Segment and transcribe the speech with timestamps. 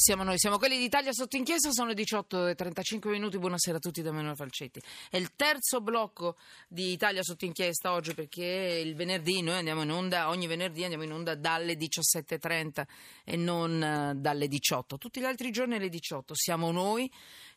[0.00, 4.00] Siamo noi, siamo quelli d'Italia sotto inchiesta, sono 18 e 35 minuti, buonasera a tutti
[4.00, 4.80] da Manuel Falcetti.
[5.10, 6.36] È il terzo blocco
[6.68, 11.04] di Italia sotto inchiesta oggi perché il venerdì noi andiamo in onda, ogni venerdì andiamo
[11.04, 12.84] in onda dalle 17.30
[13.24, 14.96] e non eh, dalle 18.
[14.96, 17.12] Tutti gli altri giorni alle 18 siamo noi,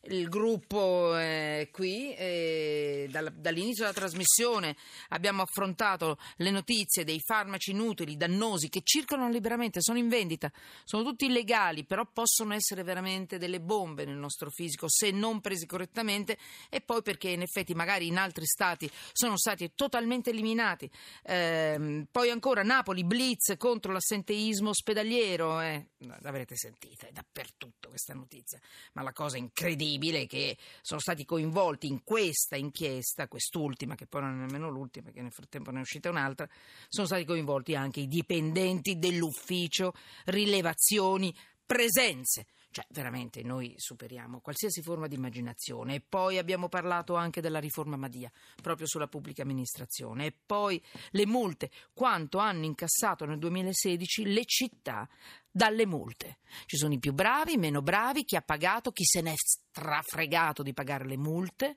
[0.07, 4.75] il gruppo è qui e dall'inizio della trasmissione
[5.09, 10.51] abbiamo affrontato le notizie dei farmaci inutili, dannosi, che circolano liberamente, sono in vendita,
[10.83, 15.65] sono tutti illegali, però possono essere veramente delle bombe nel nostro fisico se non presi
[15.65, 16.37] correttamente
[16.69, 20.89] e poi perché in effetti magari in altri stati sono stati totalmente eliminati.
[21.23, 28.59] Eh, poi ancora Napoli, blitz contro l'assenteismo ospedaliero, eh, l'avrete sentita, è dappertutto questa notizia,
[28.93, 34.21] ma la cosa incredibile incredibile che sono stati coinvolti in questa inchiesta, quest'ultima, che poi
[34.21, 36.47] non è nemmeno l'ultima, perché nel frattempo ne è uscita un'altra,
[36.87, 39.93] sono stati coinvolti anche i dipendenti dell'ufficio,
[40.25, 41.33] rilevazioni,
[41.65, 42.45] presenze.
[42.73, 45.93] Cioè, veramente noi superiamo qualsiasi forma di immaginazione.
[45.93, 50.25] E poi abbiamo parlato anche della riforma Madia, proprio sulla pubblica amministrazione.
[50.25, 55.07] E poi le multe, quanto hanno incassato nel 2016 le città
[55.51, 56.39] dalle multe.
[56.65, 60.63] Ci sono i più bravi, i meno bravi, chi ha pagato, chi se n'è strafregato
[60.63, 61.75] di pagare le multe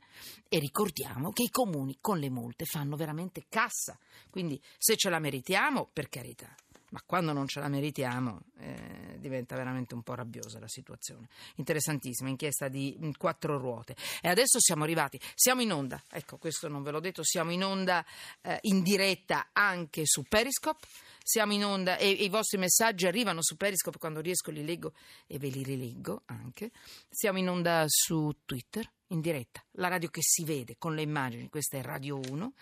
[0.49, 3.99] e ricordiamo che i comuni con le multe fanno veramente cassa.
[4.31, 6.55] Quindi se ce la meritiamo, per carità
[6.91, 11.29] ma quando non ce la meritiamo eh, diventa veramente un po' rabbiosa la situazione.
[11.57, 13.97] Interessantissima, inchiesta di mm, quattro ruote.
[14.21, 17.65] E adesso siamo arrivati, siamo in onda, ecco questo non ve l'ho detto, siamo in
[17.65, 18.05] onda
[18.43, 20.87] eh, in diretta anche su Periscope,
[21.23, 24.93] siamo in onda e, e, i vostri messaggi arrivano su Periscope, quando riesco li leggo
[25.27, 26.71] e ve li rileggo anche.
[27.11, 31.49] Siamo in onda su Twitter, in diretta, la radio che si vede con le immagini,
[31.49, 32.53] questa è Radio 1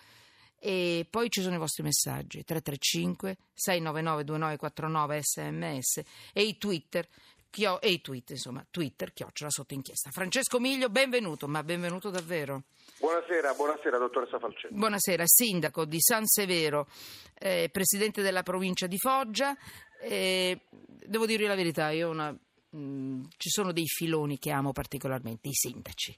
[0.59, 6.01] e poi ci sono i vostri messaggi 335 699 2949 sms
[6.33, 7.07] e i twitter
[7.79, 12.63] e i tweet insomma twitter chiocciola sotto inchiesta Francesco Miglio benvenuto ma benvenuto davvero
[12.97, 14.73] Buonasera, buonasera dottoressa Falcetti.
[14.73, 16.87] Buonasera, sindaco di San Severo,
[17.37, 19.55] eh, presidente della provincia di Foggia.
[20.01, 24.71] Eh, devo dire la verità, io una, mh, mm, ci sono dei filoni che amo
[24.71, 26.17] particolarmente, i sindaci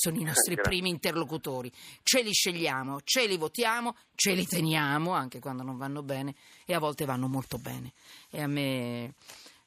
[0.00, 1.70] sono i nostri primi interlocutori.
[2.02, 6.34] Ce li scegliamo, ce li votiamo, ce li teniamo anche quando non vanno bene
[6.64, 7.92] e a volte vanno molto bene.
[8.30, 9.12] E a me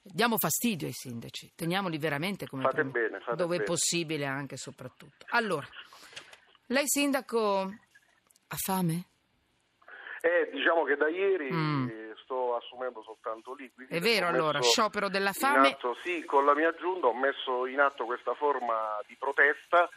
[0.01, 3.63] diamo fastidio ai sindaci, teniamoli veramente come fate bene, fate dove bene.
[3.63, 5.23] è possibile anche e soprattutto.
[5.29, 5.67] Allora,
[6.67, 9.05] lei sindaco ha fame?
[10.19, 12.13] Eh, diciamo che da ieri mm.
[12.23, 13.93] sto assumendo soltanto liquidi.
[13.93, 15.73] È vero allora, sciopero della fame?
[15.73, 19.87] Atto, sì, con la mia giunta ho messo in atto questa forma di protesta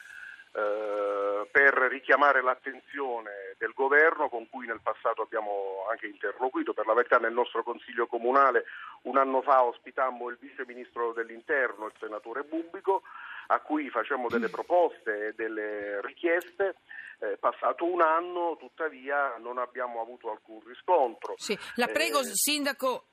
[0.56, 6.72] eh, per richiamare l'attenzione del governo con cui nel passato abbiamo anche interloquito.
[6.72, 8.65] Per la verità nel nostro Consiglio Comunale
[9.03, 13.03] un anno fa ospitammo il Vice Ministro dell'Interno, il Senatore Bubbico,
[13.49, 16.77] a cui facciamo delle proposte e delle richieste.
[17.19, 21.34] Eh, passato un anno, tuttavia, non abbiamo avuto alcun riscontro.
[21.37, 21.59] Sì.
[21.75, 23.09] La prego, eh, Sindaco,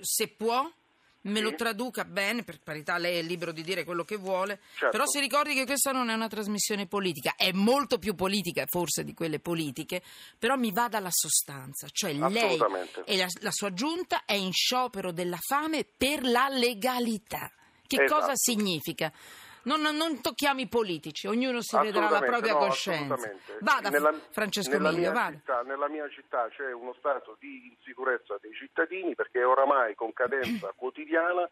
[0.00, 0.68] se può
[1.22, 4.90] me lo traduca bene, per parità lei è libero di dire quello che vuole, certo.
[4.90, 9.04] però si ricordi che questa non è una trasmissione politica, è molto più politica forse
[9.04, 10.02] di quelle politiche,
[10.38, 12.58] però mi va dalla sostanza, cioè lei
[13.04, 17.50] e la, la sua giunta è in sciopero della fame per la legalità.
[17.86, 18.20] Che esatto.
[18.20, 19.10] cosa significa?
[19.68, 23.30] Non, non, tocchiamo i politici, ognuno si vedrà la propria no, coscienza.
[23.60, 25.36] Vada, nella, Francesco nella Miglio, vada.
[25.36, 30.72] città, nella mia città c'è uno stato di insicurezza dei cittadini perché oramai con cadenza
[30.74, 31.46] quotidiana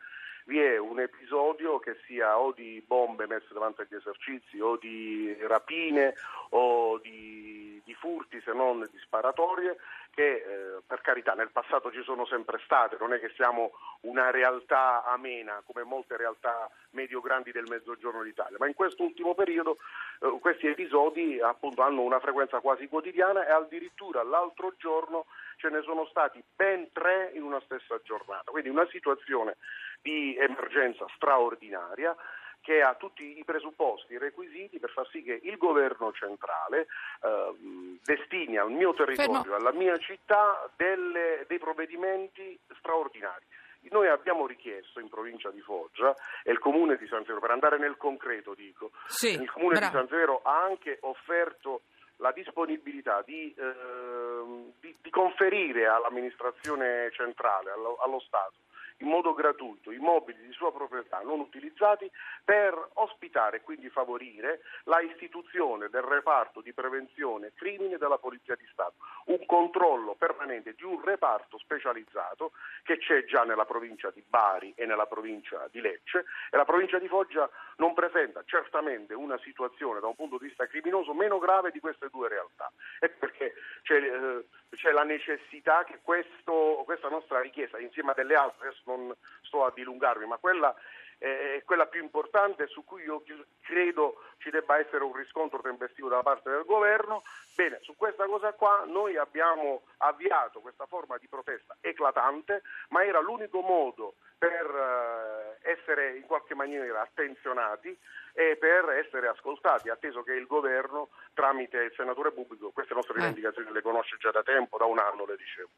[0.46, 5.36] vi è un episodio che sia o di bombe messe davanti agli esercizi o di
[5.42, 6.14] rapine
[6.50, 9.76] o di, di furti se non di sparatorie
[10.16, 14.30] che eh, per carità nel passato ci sono sempre state, non è che siamo una
[14.30, 19.76] realtà amena come molte realtà medio-grandi del mezzogiorno d'Italia, ma in questo ultimo periodo
[20.20, 25.26] eh, questi episodi appunto hanno una frequenza quasi quotidiana e addirittura l'altro giorno
[25.58, 29.56] ce ne sono stati ben tre in una stessa giornata, quindi una situazione
[30.00, 32.16] di emergenza straordinaria
[32.62, 36.86] che ha tutti i presupposti, i requisiti per far sì che il governo centrale
[37.22, 39.56] eh, destini al mio territorio, Fermo.
[39.56, 43.44] alla mia città, delle, dei provvedimenti straordinari.
[43.90, 47.78] Noi abbiamo richiesto in provincia di Foggia e il comune di San Severo, per andare
[47.78, 49.92] nel concreto dico, sì, il comune bravo.
[49.92, 51.82] di San Severo ha anche offerto
[52.16, 58.54] la disponibilità di, eh, di, di conferire all'amministrazione centrale, allo, allo Stato,
[58.98, 62.10] in modo gratuito immobili di sua proprietà non utilizzati
[62.44, 68.66] per ospitare e quindi favorire la istituzione del reparto di prevenzione crimine della Polizia di
[68.70, 68.94] Stato,
[69.26, 72.52] un controllo permanente di un reparto specializzato
[72.82, 76.98] che c'è già nella provincia di Bari e nella provincia di Lecce e la provincia
[76.98, 81.70] di Foggia non presenta certamente una situazione da un punto di vista criminoso meno grave
[81.70, 82.70] di queste due realtà.
[83.00, 88.34] Ecco perché c'è, eh, c'è la necessità che questo, questa nostra richiesta, insieme a delle
[88.34, 90.74] altre, non sto a dilungarmi, ma quella
[91.18, 93.22] è quella più importante su cui io
[93.62, 97.22] credo ci debba essere un riscontro tempestivo da parte del governo.
[97.54, 103.20] Bene, su questa cosa qua noi abbiamo avviato questa forma di protesta eclatante, ma era
[103.20, 107.98] l'unico modo per eh, essere in qualche maniera attenzionati
[108.34, 113.20] e per essere ascoltati, atteso che il governo tramite il senatore pubblico queste nostre eh.
[113.20, 115.70] rivendicazioni le conosce già da tempo, da un anno le dicevo.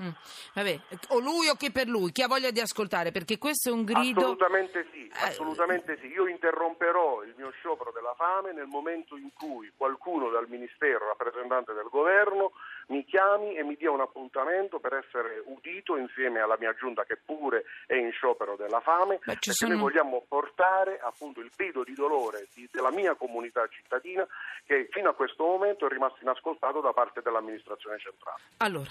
[0.00, 0.08] Mm,
[0.54, 0.80] vabbè,
[1.10, 3.84] o lui o chi per lui, chi ha voglia di ascoltare, perché questo è un
[3.84, 4.20] grido.
[4.20, 6.06] Assolutamente sì, eh, assolutamente sì.
[6.08, 11.72] Io interromperò il mio sciopero della fame nel momento in cui qualcuno dal Ministero, rappresentante
[11.74, 12.52] del governo,
[12.88, 17.16] mi chiami e mi dia un appuntamento per essere udito insieme alla mia giunta che
[17.16, 19.74] pure è in sciopero della fame, perché sono...
[19.74, 24.26] noi vogliamo portare appunto il grido di dolore di, della mia comunità cittadina
[24.66, 28.42] che fino a questo momento è rimasto inascoltato da parte dell'amministrazione centrale.
[28.56, 28.90] Allora.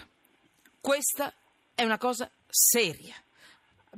[0.83, 1.33] Questa
[1.73, 3.15] è una cosa seria.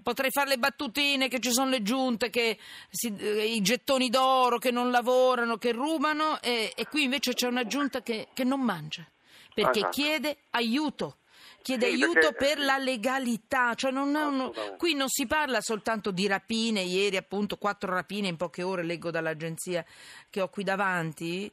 [0.04, 2.60] Potrei fare le battutine che ci sono le giunte, che
[2.92, 7.48] si, eh, i gettoni d'oro che non lavorano, che rubano, e, e qui invece c'è
[7.48, 9.04] una giunta che, che non mangia
[9.52, 11.18] perché ah, chiede aiuto
[11.64, 12.36] chiede sì, aiuto perché...
[12.36, 14.54] per la legalità, cioè non uno...
[14.78, 19.10] qui non si parla soltanto di rapine, ieri appunto quattro rapine in poche ore, leggo
[19.10, 19.84] dall'agenzia
[20.30, 21.52] che ho qui davanti,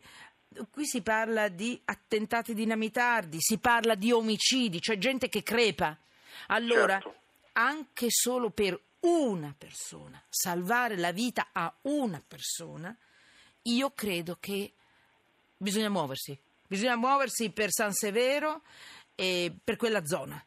[0.70, 5.96] qui si parla di attentati dinamitardi, si parla di omicidi, cioè gente che crepa.
[6.48, 7.14] Allora, certo.
[7.52, 12.94] anche solo per una persona, salvare la vita a una persona,
[13.62, 14.72] io credo che
[15.56, 16.38] bisogna muoversi.
[16.66, 18.62] Bisogna muoversi per San Severo
[19.14, 20.42] e per quella zona.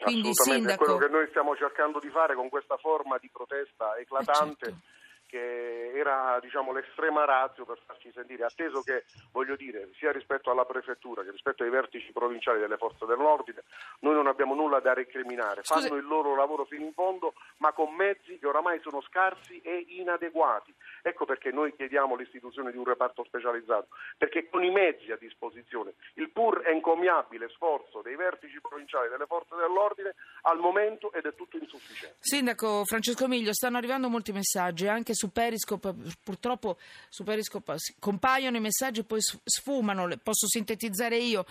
[0.00, 0.82] Quindi, sindaco...
[0.82, 4.66] è quello che noi stiamo cercando di fare con questa forma di protesta eclatante.
[4.66, 4.96] Eh certo
[5.28, 10.64] che era diciamo, l'estrema razio per farci sentire, atteso che voglio dire, sia rispetto alla
[10.64, 13.62] prefettura che rispetto ai vertici provinciali delle forze dell'ordine,
[14.00, 15.88] noi non abbiamo nulla da recriminare, Scusi.
[15.88, 19.84] fanno il loro lavoro fino in fondo, ma con mezzi che oramai sono scarsi e
[19.88, 20.74] inadeguati.
[21.02, 25.92] Ecco perché noi chiediamo l'istituzione di un reparto specializzato, perché con i mezzi a disposizione,
[26.14, 31.58] il pur encomiabile sforzo dei vertici provinciali delle forze dell'ordine al momento ed è tutto
[31.58, 32.16] insufficiente.
[32.20, 35.92] Sindaco Francesco Miglio, stanno arrivando molti messaggi anche su Periscope,
[36.22, 36.78] purtroppo
[37.08, 41.44] su Periscope compaiono i messaggi e poi sfumano, posso sintetizzare io,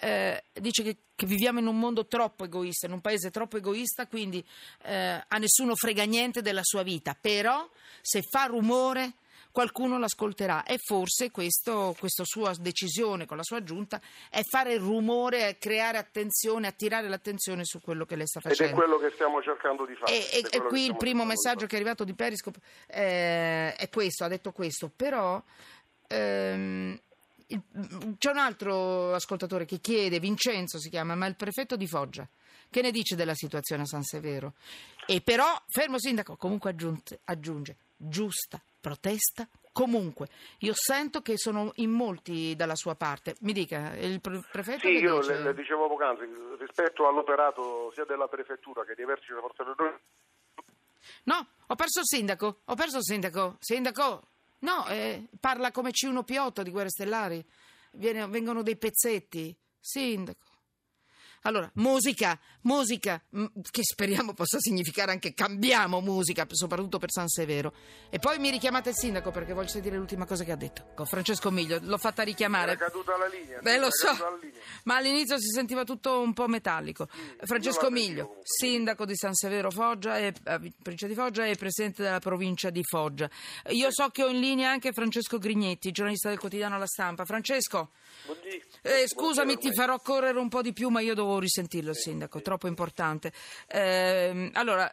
[0.00, 4.06] eh, dice che, che, viviamo in un mondo troppo egoista, in un paese troppo egoista,
[4.06, 4.44] quindi
[4.84, 7.68] eh, a nessuno frega niente della sua vita, però
[8.00, 9.12] se fa rumore
[9.50, 15.56] qualcuno l'ascolterà e forse questo, questa sua decisione con la sua giunta è fare rumore,
[15.58, 18.64] creare attenzione, attirare l'attenzione su quello che lei sta facendo.
[18.64, 20.12] Ed è quello che stiamo cercando di fare.
[20.30, 24.28] E, e qui il primo messaggio che è arrivato di Periscope eh, è questo, ha
[24.28, 25.42] detto questo, però...
[26.08, 26.98] Ehm,
[28.18, 32.24] c'è un altro ascoltatore che chiede, Vincenzo si chiama, ma il prefetto di Foggia,
[32.70, 34.52] che ne dice della situazione a San Severo?
[35.04, 40.28] E però, fermo sindaco, comunque aggiunge, aggiunge giusta protesta comunque.
[40.60, 43.36] Io sento che sono in molti dalla sua parte.
[43.40, 45.34] Mi dica, il prefetto Sì, io dice...
[45.34, 46.24] le, le, dicevo poc'anzi,
[46.58, 50.00] rispetto all'operato sia della prefettura che dei vertici della Forza dell'Ordine.
[51.24, 53.56] No, ho perso il sindaco, ho perso il sindaco.
[53.60, 54.22] Sindaco,
[54.60, 57.44] no, eh, parla come C1P8 di Guerre Stellari.
[57.92, 59.56] Viene, vengono dei pezzetti.
[59.78, 60.49] Sindaco.
[61.44, 63.22] Allora, musica, musica,
[63.70, 67.72] che speriamo possa significare anche cambiamo musica, soprattutto per San Severo.
[68.10, 70.90] E poi mi richiamate il sindaco perché voglio sentire l'ultima cosa che ha detto.
[70.94, 72.72] Con Francesco Miglio, l'ho fatta richiamare.
[72.72, 73.60] È caduta la linea.
[73.60, 74.08] Beh, lo so,
[74.84, 77.08] ma all'inizio si sentiva tutto un po' metallico.
[77.10, 82.02] Sì, Francesco Miglio, sindaco di San Severo Foggia e, eh, provincia di Foggia e presidente
[82.02, 83.30] della provincia di Foggia.
[83.68, 87.24] Io so che ho in linea anche Francesco Grignetti, giornalista del quotidiano La Stampa.
[87.24, 87.92] Francesco,
[88.82, 92.40] eh, scusami, ti farò correre un po' di più, ma io devo risentirlo il sindaco,
[92.42, 93.32] troppo importante.
[93.66, 94.92] Eh, allora,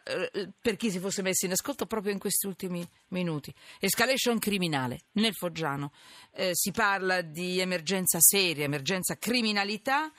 [0.60, 5.34] per chi si fosse messo in ascolto proprio in questi ultimi minuti, escalation criminale nel
[5.34, 5.92] Foggiano,
[6.32, 10.12] eh, si parla di emergenza seria, emergenza criminalità.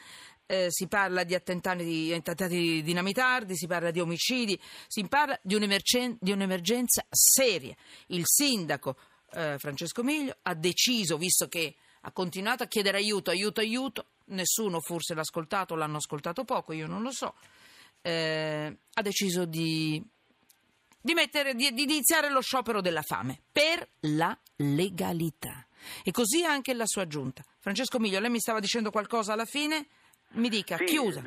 [0.51, 5.53] Eh, si parla di attentati, di attentati dinamitardi, si parla di omicidi, si parla di,
[5.53, 7.75] un'emergen- di un'emergenza seria.
[8.07, 8.97] Il sindaco
[9.33, 14.79] eh, Francesco Miglio ha deciso, visto che ha continuato a chiedere aiuto, aiuto, aiuto, nessuno
[14.79, 17.35] forse l'ha ascoltato, l'hanno ascoltato poco, io non lo so.
[18.01, 20.01] eh, ha deciso di,
[21.01, 25.65] di, mettere, di, di iniziare lo sciopero della fame per la legalità.
[26.03, 27.43] E così anche la sua giunta.
[27.59, 29.87] Francesco Miglio, lei mi stava dicendo qualcosa alla fine?
[30.31, 31.21] Mi dica, Sì, chiusa.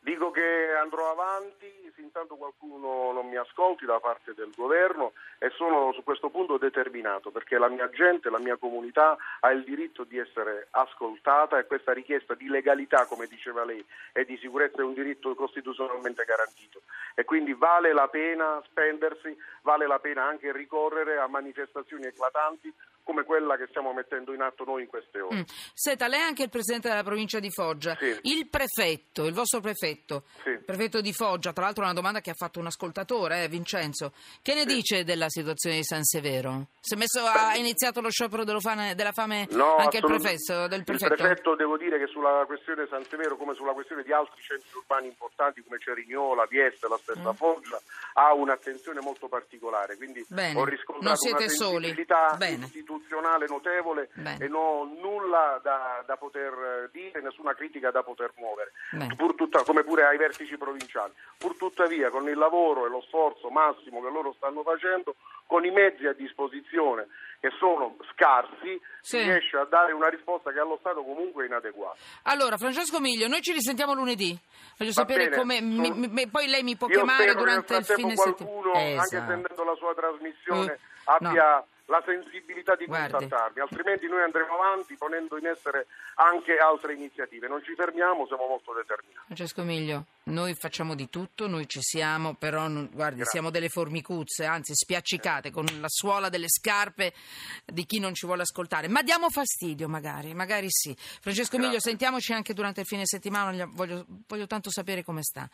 [0.00, 5.50] Dico- che andrò avanti fin tanto qualcuno non mi ascolti da parte del governo e
[5.50, 10.04] sono su questo punto determinato perché la mia gente, la mia comunità ha il diritto
[10.04, 14.84] di essere ascoltata e questa richiesta di legalità, come diceva lei, e di sicurezza è
[14.84, 16.82] un diritto costituzionalmente garantito.
[17.14, 23.24] E quindi vale la pena spendersi, vale la pena anche ricorrere a manifestazioni eclatanti come
[23.24, 25.36] quella che stiamo mettendo in atto noi in queste ore.
[25.36, 25.42] Mm.
[25.74, 27.96] Senta, lei è anche il presidente della provincia di Foggia.
[27.98, 28.18] Sì.
[28.22, 30.50] Il prefetto, il vostro prefetto, Sì.
[30.50, 33.48] il prefetto di Foggia, tra l'altro è una domanda che ha fatto un ascoltatore, eh,
[33.48, 36.66] Vincenzo, che ne dice della situazione di San Severo?
[36.80, 40.84] Si è messo, ha iniziato lo sciopero della fame No, anche il prefetto, del Il
[40.84, 41.14] prefetto?
[41.14, 45.06] prefetto devo dire che sulla questione San Severo, come sulla questione di altri centri urbani
[45.08, 47.80] importanti come Cerignola, Vieste, la stessa Foggia,
[48.14, 49.96] ha un'attenzione molto particolare.
[49.96, 50.34] Quindi Mm.
[50.34, 51.72] Bene, ho non riscontrato siete una soli.
[51.86, 52.64] sensibilità Bene.
[52.66, 52.98] istituzionale
[53.48, 54.44] notevole Bene.
[54.44, 58.72] e non ho nulla da, da poter eh, dire, nessuna critica da poter muovere.
[59.16, 61.12] Pur tutta- come pure ai vertici provinciali.
[61.38, 65.14] Pur tuttavia, con il lavoro e lo sforzo massimo che loro stanno facendo,
[65.46, 67.08] con i mezzi a disposizione
[67.40, 69.16] che sono scarsi, Sì.
[69.16, 71.96] si riesce a dare una risposta che allo Stato comunque è inadeguata.
[72.24, 74.38] Allora, Francesco Miglio, noi ci risentiamo lunedì.
[74.76, 75.60] Voglio Va sapere bene, come.
[75.62, 78.34] mi- sono- mi- poi lei mi può Io chiamare durante il fine settimana.
[78.34, 84.96] qualcuno, anche sentendo la sua trasmissione, abbia la sensibilità di contattarmi, altrimenti noi andremo avanti
[84.96, 87.48] ponendo in essere anche altre iniziative.
[87.48, 89.26] Non ci fermiamo, siamo molto determinati.
[89.26, 93.32] Francesco Miglio, noi facciamo di tutto, noi ci siamo, però non- guardi, Grazie.
[93.32, 97.12] siamo delle formicuzze, anzi spiaccicate con la suola delle scarpe
[97.64, 100.96] di chi non ci vuole ascoltare, ma diamo fastidio magari, magari sì.
[100.96, 101.90] Francesco Miglio, Grazie.
[101.90, 105.48] sentiamoci anche durante il fine settimana, voglio, voglio- tanto sapere come sta.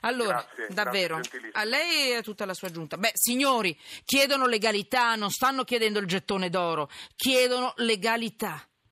[0.00, 1.20] Allora, Grazie, davvero,
[1.52, 2.96] a lei e a tutta la sua giunta.
[2.96, 8.66] Beh, signori, chiedono legalità, non stanno chiedendo il gettone d'oro, chiedono legalità.